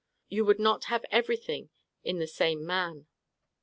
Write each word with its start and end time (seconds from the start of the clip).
You 0.29 0.45
would 0.45 0.57
not 0.57 0.85
have 0.85 1.05
every 1.11 1.37
thing 1.37 1.69
in 2.03 2.17
the 2.17 2.25
same 2.25 2.65
man. 2.65 3.05